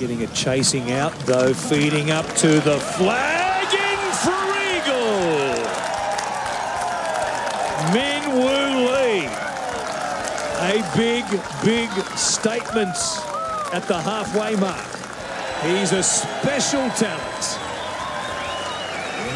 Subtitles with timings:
[0.00, 4.32] Getting a chasing out, though, feeding up to the flag in for
[4.72, 5.60] Eagle.
[7.92, 9.26] Min Woo Lee.
[10.62, 11.26] A big,
[11.62, 12.96] big statement
[13.74, 14.88] at the halfway mark.
[15.64, 17.58] He's a special talent.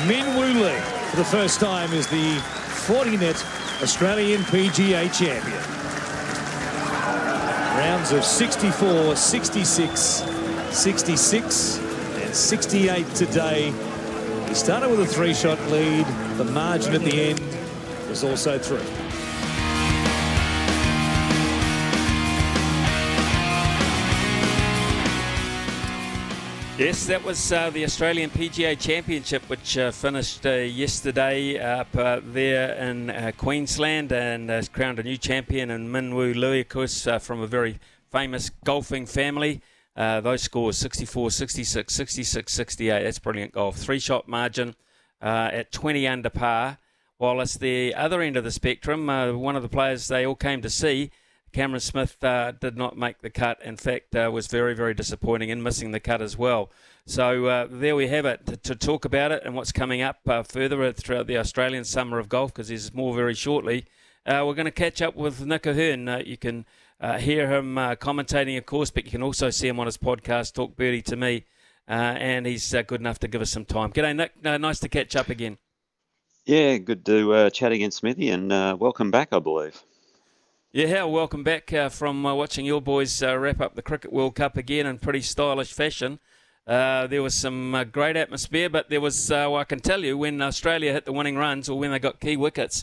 [0.08, 2.36] Min Woo Lee, for the first time, is the
[2.86, 3.36] 40-net
[3.82, 5.62] Australian PGA champion.
[7.76, 10.33] Rounds of 64, 66,
[10.74, 13.72] 66 and 68 today.
[14.48, 16.04] He started with a three-shot lead.
[16.36, 17.40] The margin at the end
[18.08, 18.78] was also three.
[26.76, 32.20] Yes, that was uh, the Australian PGA Championship, which uh, finished uh, yesterday up uh,
[32.24, 37.20] there in uh, Queensland and crowned a new champion in Min Woo of course, uh,
[37.20, 37.78] from a very
[38.10, 39.62] famous golfing family.
[39.96, 43.02] Those scores 64, 66, 66, 68.
[43.02, 43.76] That's brilliant golf.
[43.76, 44.74] Three shot margin
[45.20, 46.78] at 20 under par.
[47.18, 50.62] While it's the other end of the spectrum, one of the players they all came
[50.62, 51.10] to see.
[51.54, 53.62] Cameron Smith uh, did not make the cut.
[53.62, 56.68] In fact, uh, was very, very disappointing in missing the cut as well.
[57.06, 60.18] So uh, there we have it to, to, talk about it and what's coming up
[60.26, 63.86] uh, further throughout the Australian summer of golf because there's more very shortly.
[64.26, 66.08] Uh, we're going to catch up with Nick O'Hern.
[66.08, 66.66] Uh, you can
[67.00, 70.76] hear him commentating, of course, but you can also see him on his podcast, Talk
[70.76, 71.44] Birdie to Me,
[71.86, 73.92] and he's good enough to give us some time.
[73.92, 74.42] G'day, Nick.
[74.42, 75.58] nice to catch up again.
[76.46, 79.82] Yeah, good to chat again, Smithy, and welcome back, I believe.
[80.76, 84.34] Yeah, welcome back uh, from uh, watching your boys uh, wrap up the Cricket World
[84.34, 86.18] Cup again in pretty stylish fashion.
[86.66, 90.02] Uh, there was some uh, great atmosphere, but there was, uh, well, I can tell
[90.02, 92.82] you, when Australia hit the winning runs or when they got key wickets,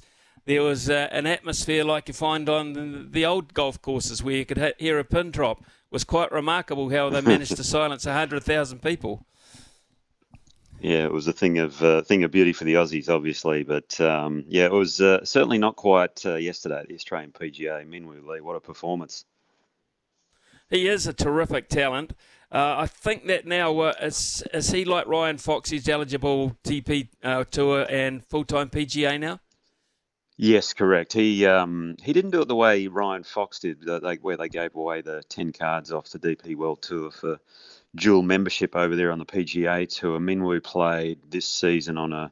[0.52, 4.46] there was an atmosphere like you find on the, the old golf courses where you
[4.46, 5.62] could hit, hear a pin drop.
[5.62, 9.26] It was quite remarkable how they managed to silence 100,000 people.
[10.82, 13.64] Yeah, it was a thing of uh, thing of beauty for the Aussies, obviously.
[13.64, 16.84] But um, yeah, it was uh, certainly not quite uh, yesterday.
[16.88, 19.24] The Australian PGA, Min Woo Lee, what a performance!
[20.70, 22.14] He is a terrific talent.
[22.52, 25.70] Uh, I think that now uh, is is he like Ryan Fox?
[25.70, 29.40] He's eligible TP uh, tour and full time PGA now.
[30.44, 31.14] Yes, correct.
[31.14, 33.88] He um, he didn't do it the way Ryan Fox did,
[34.22, 37.40] where they gave away the ten cards off the DP World Tour for
[37.94, 40.20] dual membership over there on the PGA Tour.
[40.20, 42.32] Min Woo played this season on a,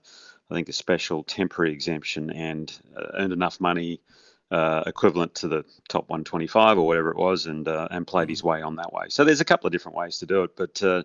[0.50, 4.02] I think, a special temporary exemption and uh, earned enough money
[4.50, 8.44] uh, equivalent to the top 125 or whatever it was, and uh, and played his
[8.44, 9.09] way on that way.
[9.09, 10.81] So there's a couple of different ways to do it, but.
[10.81, 11.03] Uh,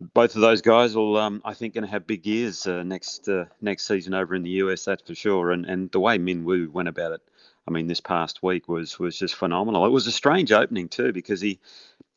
[0.00, 3.28] both of those guys will, um, I think, going to have big years uh, next
[3.28, 4.84] uh, next season over in the US.
[4.84, 5.50] That's for sure.
[5.50, 7.22] And and the way Min Woo went about it,
[7.68, 9.86] I mean, this past week was was just phenomenal.
[9.86, 11.58] It was a strange opening too because he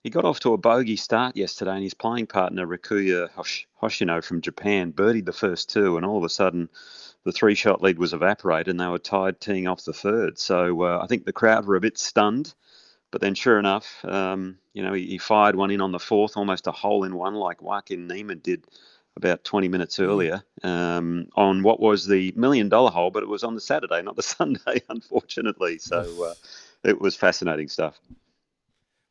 [0.03, 4.23] he got off to a bogey start yesterday, and his playing partner Rikuya Hosh- Hoshino
[4.23, 6.69] from Japan birdied the first two, and all of a sudden,
[7.25, 10.39] the three-shot lead was evaporated, and they were tied teeing off the third.
[10.39, 12.53] So uh, I think the crowd were a bit stunned,
[13.11, 16.37] but then sure enough, um, you know, he, he, fired one in on the fourth,
[16.37, 18.63] almost a hole in one, like Joaquin Niemann did
[19.17, 20.03] about 20 minutes hmm.
[20.03, 24.15] earlier um, on what was the million-dollar hole, but it was on the Saturday, not
[24.15, 25.79] the Sunday, unfortunately.
[25.79, 26.33] So uh,
[26.85, 27.99] it was fascinating stuff.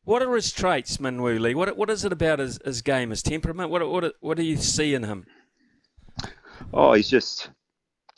[0.04, 1.54] What are his traits, Min Woo Lee?
[1.54, 3.68] What what is it about his, his game, his temperament?
[3.68, 5.26] What what what do you see in him?
[6.72, 7.50] Oh, he's just.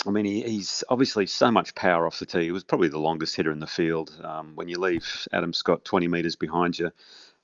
[0.07, 2.45] I mean, he, he's obviously so much power off the tee.
[2.45, 4.17] He was probably the longest hitter in the field.
[4.23, 6.93] Um, when you leave Adam Scott 20 metres behind you,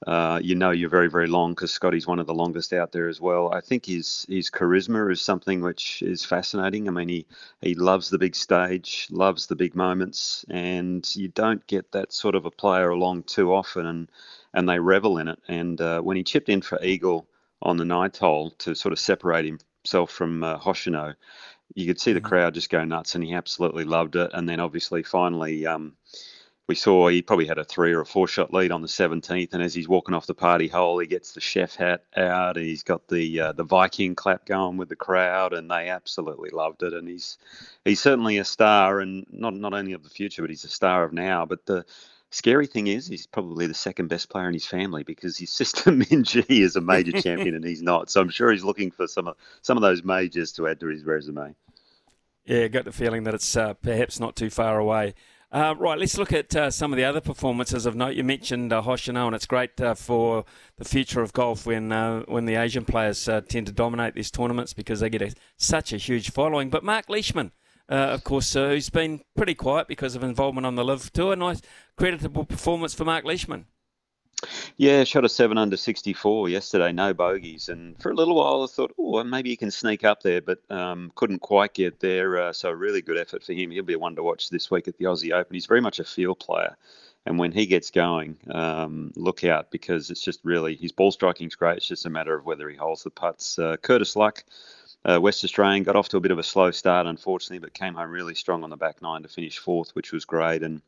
[0.06, 3.08] uh, you know you're very very long because Scotty's one of the longest out there
[3.08, 3.52] as well.
[3.52, 6.86] I think his his charisma is something which is fascinating.
[6.86, 7.26] I mean he
[7.62, 12.34] he loves the big stage, loves the big moments, and you don't get that sort
[12.34, 14.10] of a player along too often, and
[14.52, 15.38] and they revel in it.
[15.48, 17.26] And uh, when he chipped in for eagle
[17.62, 21.14] on the ninth hole to sort of separate himself from uh, Hoshino,
[21.74, 22.28] you could see the mm-hmm.
[22.28, 24.30] crowd just go nuts, and he absolutely loved it.
[24.34, 25.66] And then obviously finally.
[25.66, 25.96] Um,
[26.68, 29.54] we saw he probably had a three or a four shot lead on the 17th,
[29.54, 32.56] and as he's walking off the party hole, he gets the chef hat out.
[32.56, 36.50] and He's got the uh, the Viking clap going with the crowd, and they absolutely
[36.50, 36.92] loved it.
[36.92, 37.38] And he's
[37.84, 41.04] he's certainly a star, and not not only of the future, but he's a star
[41.04, 41.46] of now.
[41.46, 41.84] But the
[42.30, 45.92] scary thing is, he's probably the second best player in his family because his sister
[45.92, 48.10] Minjee is a major champion, and he's not.
[48.10, 50.88] So I'm sure he's looking for some of some of those majors to add to
[50.88, 51.54] his resume.
[52.44, 55.14] Yeah, got the feeling that it's uh, perhaps not too far away.
[55.56, 58.14] Uh, right, let's look at uh, some of the other performances of note.
[58.14, 60.44] You mentioned uh, Hoshino, and it's great uh, for
[60.76, 64.30] the future of golf when uh, when the Asian players uh, tend to dominate these
[64.30, 66.68] tournaments because they get a, such a huge following.
[66.68, 67.52] But Mark Leishman,
[67.88, 71.62] uh, of course, who's been pretty quiet because of involvement on the LIV Tour, nice
[71.96, 73.64] creditable performance for Mark Leishman.
[74.76, 77.68] Yeah, shot a seven under 64 yesterday, no bogeys.
[77.70, 80.60] And for a little while, I thought, oh, maybe he can sneak up there, but
[80.70, 82.38] um, couldn't quite get there.
[82.38, 83.70] Uh, so, really good effort for him.
[83.70, 85.54] He'll be one to watch this week at the Aussie Open.
[85.54, 86.76] He's very much a field player.
[87.24, 91.56] And when he gets going, um, look out because it's just really, his ball striking's
[91.56, 91.78] great.
[91.78, 93.58] It's just a matter of whether he holds the putts.
[93.58, 94.44] Uh, Curtis Luck,
[95.04, 97.94] uh, West Australian, got off to a bit of a slow start, unfortunately, but came
[97.94, 100.62] home really strong on the back nine to finish fourth, which was great.
[100.62, 100.82] And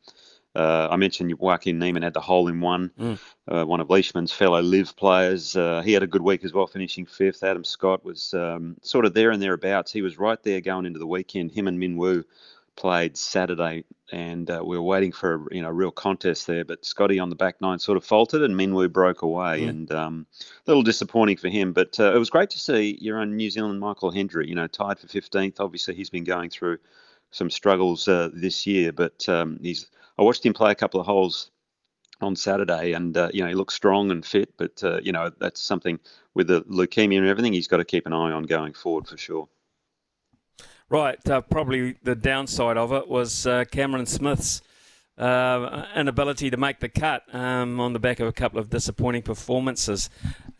[0.55, 3.19] uh, I mentioned Joaquin Niemann had the hole in one, mm.
[3.47, 5.55] uh, one of Leishman's fellow LIV players.
[5.55, 7.43] Uh, he had a good week as well, finishing fifth.
[7.43, 9.91] Adam Scott was um, sort of there and thereabouts.
[9.91, 11.51] He was right there going into the weekend.
[11.51, 12.25] Him and Min Woo
[12.75, 16.65] played Saturday, and uh, we were waiting for a you know real contest there.
[16.65, 19.69] But Scotty on the back nine sort of faltered, and Min Woo broke away, mm.
[19.69, 21.73] and um, a little disappointing for him.
[21.73, 24.67] But uh, it was great to see your own New Zealand Michael Hendry, you know,
[24.67, 25.59] tied for 15th.
[25.59, 26.79] Obviously, he's been going through
[27.31, 29.87] some struggles uh, this year, but um, he's
[30.19, 31.49] I watched him play a couple of holes
[32.19, 34.53] on Saturday, and uh, you know he looks strong and fit.
[34.57, 35.97] But uh, you know that's something
[36.35, 39.15] with the leukemia and everything he's got to keep an eye on going forward for
[39.15, 39.47] sure.
[40.89, 44.61] Right, uh, probably the downside of it was uh, Cameron Smith's
[45.17, 49.21] uh, inability to make the cut um, on the back of a couple of disappointing
[49.21, 50.09] performances.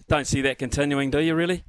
[0.07, 1.35] Don't see that continuing, do you?
[1.35, 1.63] Really?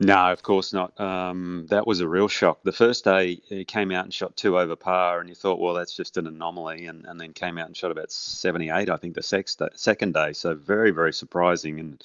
[0.00, 0.98] No, of course not.
[1.00, 2.60] Um, that was a real shock.
[2.62, 5.74] The first day he came out and shot two over par, and you thought, well,
[5.74, 9.14] that's just an anomaly, and, and then came out and shot about 78, I think,
[9.14, 10.34] the sex, second day.
[10.34, 11.80] So very, very surprising.
[11.80, 12.04] And,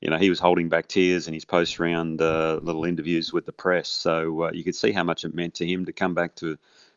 [0.00, 3.46] you know, he was holding back tears in his post round uh, little interviews with
[3.46, 3.88] the press.
[3.88, 6.56] So uh, you could see how much it meant to him to come back to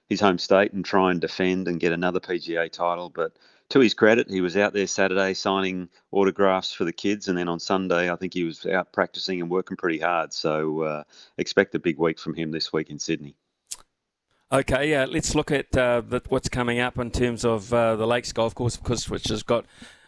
[0.09, 3.09] his home state and try and defend and get another PGA title.
[3.09, 3.33] But
[3.69, 7.49] to his credit, he was out there Saturday signing autographs for the kids, and then
[7.49, 10.33] on Sunday, I think he was out practicing and working pretty hard.
[10.33, 11.03] So uh,
[11.37, 13.35] expect a big week from him this week in Sydney.
[14.51, 18.05] Okay, uh, let's look at uh, the, what's coming up in terms of uh, the
[18.05, 19.65] Lakes Golf Course, of course, which has got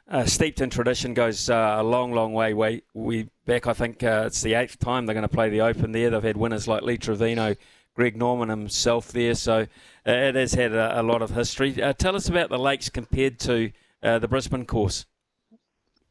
[0.08, 3.66] uh, steeped in tradition, goes uh, a long, long way, way we back.
[3.66, 6.12] I think it's the eighth time they're going to play the Open there.
[6.12, 7.56] They've had winners like Lee Trevino
[7.98, 9.34] Greg Norman himself there.
[9.34, 9.62] So
[10.08, 11.82] uh, it has had a, a lot of history.
[11.82, 13.72] Uh, tell us about the Lakes compared to
[14.04, 15.08] uh, the Brisbane course.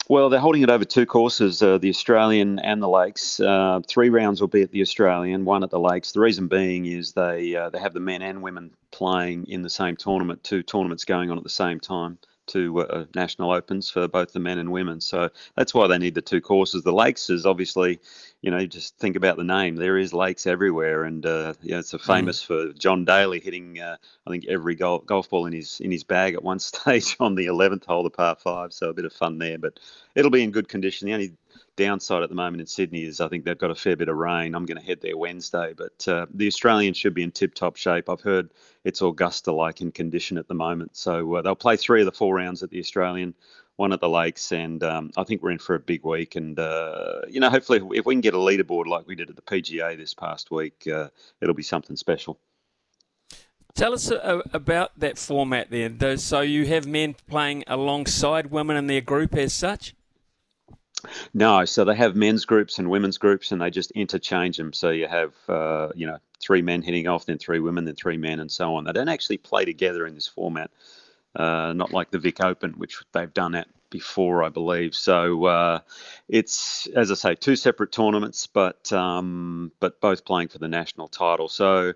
[0.09, 3.41] Well, they're holding it over two courses, uh, the Australian and the Lakes.
[3.41, 6.13] Uh, three rounds will be at the Australian, one at the Lakes.
[6.13, 9.71] The reason being is they uh, they have the men and women playing in the
[9.71, 14.09] same tournament, two tournaments going on at the same time to uh, national opens for
[14.09, 15.01] both the men and women.
[15.01, 16.83] So that's why they need the two courses.
[16.83, 18.01] The lakes is obviously,
[18.43, 19.77] you know, just think about the name.
[19.77, 22.07] There is lakes everywhere, and uh, yeah, it's a mm.
[22.07, 22.47] famous mm.
[22.47, 26.05] for John Daly hitting, uh, I think, every golf, golf ball in his in his
[26.05, 28.73] bag at one stage on the 11th hole, the par five.
[28.73, 29.79] So a bit of fun there, but
[30.15, 31.07] it'll be in good condition.
[31.07, 31.33] The only
[31.77, 34.17] downside at the moment in Sydney is I think they've got a fair bit of
[34.17, 34.55] rain.
[34.55, 38.09] I'm going to head there Wednesday, but uh, the Australians should be in tip-top shape.
[38.09, 38.51] I've heard
[38.85, 42.35] it's Augusta-like in condition at the moment, so uh, they'll play three of the four
[42.35, 43.35] rounds at the Australian,
[43.77, 46.37] one at the Lakes, and um, I think we're in for a big week.
[46.37, 49.37] And uh, you know, hopefully, if we can get a leaderboard like we did at
[49.37, 51.09] the PGA this past week, uh,
[51.41, 52.39] it'll be something special.
[53.75, 56.17] Tell us uh, about that format then.
[56.17, 59.95] So you have men playing alongside women in their group as such?
[61.35, 64.73] No, so they have men's groups and women's groups, and they just interchange them.
[64.73, 68.17] So you have, uh, you know, three men hitting off, then three women, then three
[68.17, 68.85] men, and so on.
[68.85, 70.71] They don't actually play together in this format,
[71.35, 74.95] uh, not like the Vic Open, which they've done at before, I believe.
[74.95, 75.81] So uh,
[76.29, 81.09] it's, as I say, two separate tournaments, but um, but both playing for the national
[81.09, 81.49] title.
[81.49, 81.95] So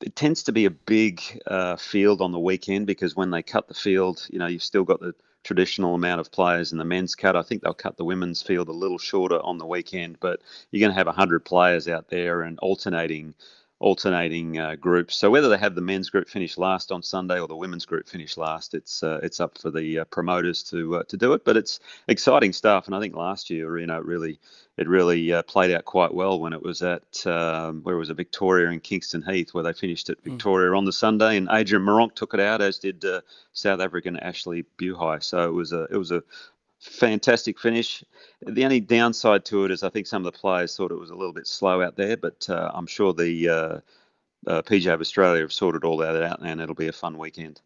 [0.00, 3.68] it tends to be a big uh, field on the weekend because when they cut
[3.68, 7.14] the field, you know, you've still got the traditional amount of players in the men's
[7.14, 7.36] cut.
[7.36, 10.40] I think they'll cut the women's field a little shorter on the weekend, but
[10.70, 13.34] you're going to have 100 players out there and alternating
[13.80, 15.14] alternating uh, groups.
[15.14, 18.08] So whether they have the men's group finish last on Sunday or the women's group
[18.08, 21.44] finish last, it's uh, it's up for the uh, promoters to uh, to do it.
[21.44, 24.40] But it's exciting stuff, and I think last year, you know, it really
[24.76, 28.16] it really uh, played out quite well when it was at um, where was it
[28.16, 30.30] Victoria and Kingston Heath, where they finished at hmm.
[30.30, 30.78] Victoria mm.
[30.78, 33.20] on the Sunday, and Adrian Meronk took it out, as did uh,
[33.52, 35.22] South African Ashley Buhai.
[35.22, 36.22] So it was a it was a
[36.80, 38.04] fantastic finish.
[38.46, 41.10] The only downside to it is I think some of the players thought it was
[41.10, 43.80] a little bit slow out there, but uh, I'm sure the uh,
[44.46, 47.60] uh, PGA of Australia have sorted all that out and it'll be a fun weekend.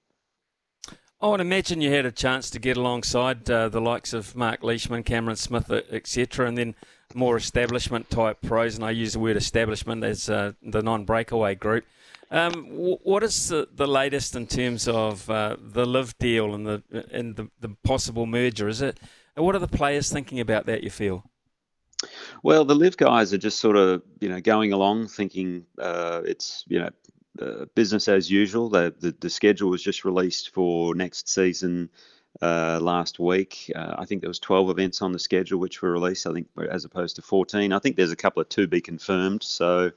[1.20, 4.64] I would imagine you had a chance to get alongside uh, the likes of Mark
[4.64, 6.74] Leishman, Cameron Smith, etc., and then
[7.14, 11.84] more establishment type pros, and I use the word establishment as uh, the non-breakaway group.
[12.32, 16.82] Um, what is the, the, latest in terms of uh, the LIV deal and the
[17.12, 18.68] and the, the, possible merger?
[18.68, 18.98] Is it?
[19.34, 20.82] What are the players thinking about that?
[20.82, 21.24] You feel?
[22.42, 26.64] Well, the LIV guys are just sort of you know going along, thinking uh, it's
[26.68, 26.88] you know
[27.38, 28.70] uh, business as usual.
[28.70, 31.90] The, the, the schedule was just released for next season
[32.40, 33.70] uh, last week.
[33.76, 36.26] Uh, I think there was 12 events on the schedule which were released.
[36.26, 37.74] I think as opposed to 14.
[37.74, 39.42] I think there's a couple of to be confirmed.
[39.42, 39.92] So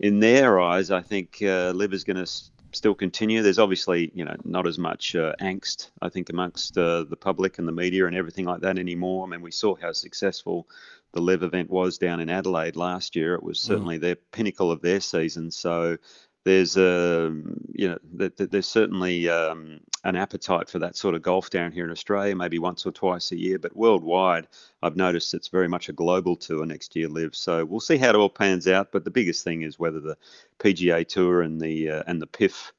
[0.00, 3.42] in their eyes, I think uh, LIV is going to s- still continue.
[3.42, 7.58] There's obviously, you know, not as much uh, angst, I think, amongst uh, the public
[7.58, 9.26] and the media and everything like that anymore.
[9.26, 10.66] I mean, we saw how successful
[11.12, 13.34] the LIV event was down in Adelaide last year.
[13.34, 13.66] It was mm.
[13.66, 14.02] certainly mm.
[14.02, 15.50] their pinnacle of their season.
[15.50, 15.98] So
[16.44, 17.34] there's a
[17.72, 21.90] you know there's certainly um, an appetite for that sort of golf down here in
[21.90, 24.48] Australia, maybe once or twice a year, but worldwide,
[24.82, 27.08] I've noticed it's very much a global tour next year.
[27.08, 28.90] LIV, so we'll see how it all pans out.
[28.92, 30.16] But the biggest thing is whether the
[30.58, 32.72] PGA Tour and the uh, and the PIF.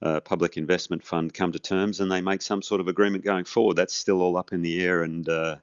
[0.00, 3.44] Uh, public investment fund come to terms and they make some sort of agreement going
[3.44, 3.74] forward.
[3.74, 5.56] That's still all up in the air, and uh,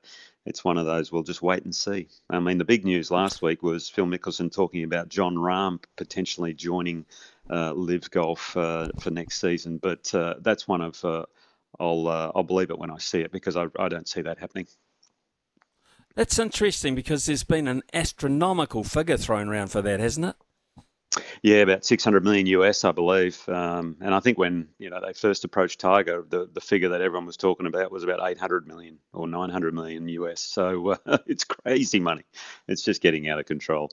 [0.46, 2.08] it's one of those we'll just wait and see.
[2.30, 6.54] I mean, the big news last week was Phil Mickelson talking about Jon Rahm potentially
[6.54, 7.06] joining
[7.50, 9.78] uh, LIV Golf uh, for next season.
[9.78, 11.25] But uh, that's one of uh,
[11.80, 14.40] I'll uh, I'll believe it when I see it because I, I don't see that
[14.40, 14.68] happening.
[16.16, 20.36] That's interesting because there's been an astronomical figure thrown around for that, hasn't it?
[21.42, 23.48] Yeah, about 600 million US, I believe.
[23.48, 27.02] Um, and I think when you know they first approached Tiger, the, the figure that
[27.02, 30.42] everyone was talking about was about 800 million or 900 million US.
[30.42, 32.24] So uh, it's crazy money.
[32.68, 33.92] It's just getting out of control.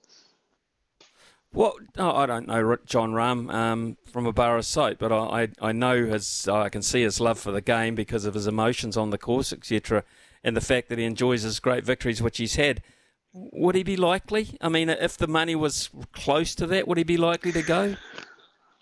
[1.55, 5.73] Well, oh, I don't know Jon Rahm um, from a Burrows site, but I, I
[5.73, 9.11] know his I can see his love for the game because of his emotions on
[9.11, 10.05] the course, etc.,
[10.43, 12.83] and the fact that he enjoys his great victories which he's had.
[13.35, 14.59] Would he be likely?
[14.61, 17.97] I mean, if the money was close to that, would he be likely to go?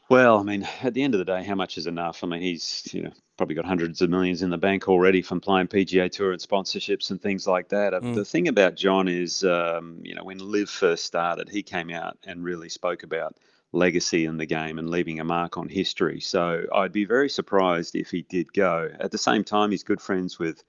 [0.09, 2.25] Well, I mean, at the end of the day, how much is enough?
[2.25, 5.41] I mean, he's you know probably got hundreds of millions in the bank already from
[5.41, 7.95] playing PGA Tour and sponsorships and things like that.
[7.95, 8.15] Uh, mm.
[8.15, 12.19] The thing about Jon is, um, you know, when LIV first started, he came out
[12.27, 13.35] and really spoke about
[13.73, 16.21] legacy in the game and leaving a mark on history.
[16.21, 18.91] So I'd be very surprised if he did go.
[19.01, 20.63] At the same time, he's good friends with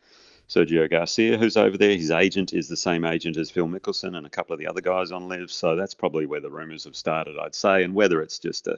[0.48, 1.98] Sergio Garcia, who's over there.
[1.98, 4.80] His agent is the same agent as Phil Mickelson and a couple of the other
[4.80, 5.52] guys on LIV.
[5.52, 7.84] So that's probably where the rumours have started, I'd say.
[7.84, 8.78] And whether it's just a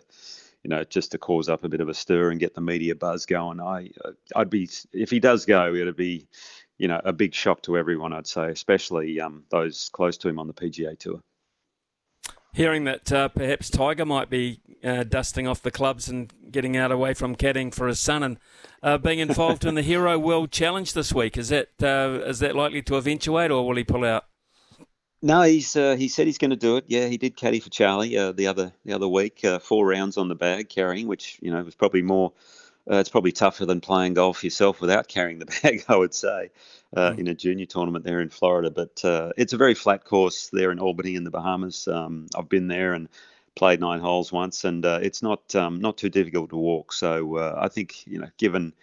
[0.64, 2.96] you know, just to cause up a bit of a stir and get the media
[2.96, 3.60] buzz going.
[3.60, 3.90] I,
[4.36, 6.28] I'd be if he does go, it'd be,
[6.78, 8.14] you know, a big shock to everyone.
[8.14, 11.20] I'd say, especially um, those close to him on the PGA Tour.
[12.54, 16.92] Hearing that uh, perhaps Tiger might be uh, dusting off the clubs and getting out
[16.92, 18.38] away from caddying for his son and
[18.84, 22.56] uh, being involved in the Hero World Challenge this week, is that uh, is that
[22.56, 24.26] likely to eventuate, or will he pull out?
[25.26, 26.84] No, he's uh, he said he's going to do it.
[26.88, 30.18] Yeah, he did caddy for Charlie uh, the other the other week, uh, four rounds
[30.18, 32.34] on the bag carrying, which you know was probably more.
[32.92, 36.50] Uh, it's probably tougher than playing golf yourself without carrying the bag, I would say,
[36.94, 37.18] mm.
[37.18, 38.70] in a junior tournament there in Florida.
[38.70, 41.88] But uh, it's a very flat course there in Albany in the Bahamas.
[41.88, 43.08] Um, I've been there and
[43.56, 46.92] played nine holes once, and uh, it's not um, not too difficult to walk.
[46.92, 48.74] So I think you know, given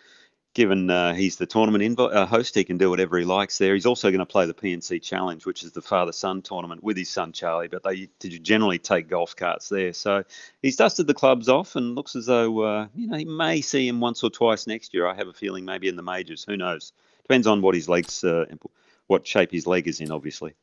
[0.54, 3.74] given uh, he's the tournament invo- uh, host, he can do whatever he likes there.
[3.74, 7.08] He's also going to play the PNC Challenge, which is the father-son tournament with his
[7.08, 7.68] son Charlie.
[7.68, 10.24] But they generally take golf carts there, so
[10.62, 13.86] he's dusted the clubs off and looks as though uh, you know he may see
[13.86, 15.06] him once or twice next year.
[15.06, 16.44] I have a feeling maybe in the majors.
[16.44, 16.92] Who knows?
[17.22, 18.46] Depends on what his legs, uh,
[19.06, 20.54] what shape his leg is in, obviously.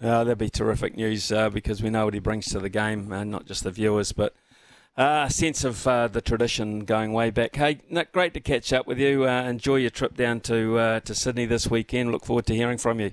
[0.00, 3.08] Uh, that'd be terrific news uh, because we know what he brings to the game,
[3.30, 4.34] not just the viewers, but
[4.96, 7.56] uh, sense of uh, the tradition going way back.
[7.56, 9.26] Hey, Nick, great to catch up with you.
[9.26, 12.12] Uh, enjoy your trip down to uh, to Sydney this weekend.
[12.12, 13.12] Look forward to hearing from you.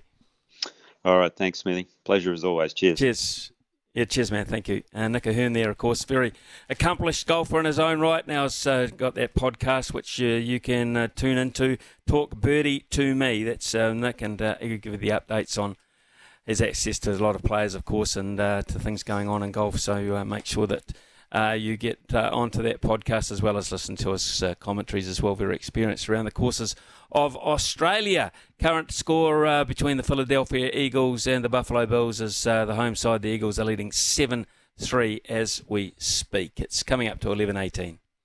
[1.05, 1.87] All right, thanks, Smithy.
[2.03, 2.73] Pleasure as always.
[2.73, 2.99] Cheers.
[2.99, 3.51] Cheers.
[3.93, 4.45] Yeah, cheers, man.
[4.45, 4.83] Thank you.
[4.93, 6.31] Uh, Nick O'Hern there, of course, very
[6.69, 8.27] accomplished golfer in his own right.
[8.27, 12.81] Now he's uh, got that podcast which uh, you can uh, tune into, Talk Birdie
[12.91, 13.43] to Me.
[13.43, 15.77] That's uh, Nick, and uh, he'll give you the updates on
[16.45, 19.41] his access to a lot of players, of course, and uh, to things going on
[19.41, 19.79] in golf.
[19.79, 20.93] So uh, make sure that
[21.31, 25.07] uh, you get uh, onto that podcast as well as listen to us uh, commentaries
[25.07, 25.35] as well.
[25.35, 26.75] Very experienced around the courses
[27.11, 28.31] of Australia.
[28.59, 32.95] Current score uh, between the Philadelphia Eagles and the Buffalo Bills is uh, the home
[32.95, 33.21] side.
[33.21, 34.45] The Eagles are leading 7
[34.77, 36.59] 3 as we speak.
[36.59, 37.99] It's coming up to 11 18.